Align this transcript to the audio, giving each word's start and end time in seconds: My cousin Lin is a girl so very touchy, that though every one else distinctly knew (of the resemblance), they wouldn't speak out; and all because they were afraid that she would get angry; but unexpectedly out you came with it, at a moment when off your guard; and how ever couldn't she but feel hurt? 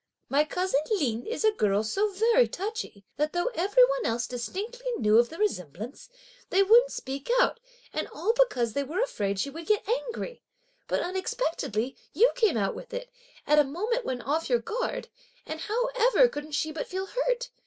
My 0.29 0.43
cousin 0.45 0.79
Lin 0.89 1.27
is 1.27 1.45
a 1.45 1.51
girl 1.51 1.83
so 1.83 2.09
very 2.11 2.47
touchy, 2.47 3.05
that 3.17 3.33
though 3.33 3.51
every 3.53 3.83
one 3.85 4.07
else 4.07 4.25
distinctly 4.25 4.89
knew 4.97 5.19
(of 5.19 5.29
the 5.29 5.37
resemblance), 5.37 6.09
they 6.49 6.63
wouldn't 6.63 6.91
speak 6.91 7.29
out; 7.39 7.59
and 7.93 8.07
all 8.07 8.33
because 8.33 8.73
they 8.73 8.83
were 8.83 9.01
afraid 9.03 9.37
that 9.37 9.41
she 9.41 9.51
would 9.51 9.67
get 9.67 9.87
angry; 9.87 10.41
but 10.87 11.01
unexpectedly 11.03 11.91
out 11.95 12.15
you 12.17 12.31
came 12.33 12.73
with 12.73 12.95
it, 12.95 13.11
at 13.45 13.59
a 13.59 13.63
moment 13.63 14.03
when 14.03 14.23
off 14.23 14.49
your 14.49 14.57
guard; 14.57 15.07
and 15.45 15.59
how 15.59 15.85
ever 15.95 16.27
couldn't 16.27 16.53
she 16.53 16.71
but 16.71 16.87
feel 16.87 17.05
hurt? 17.05 17.51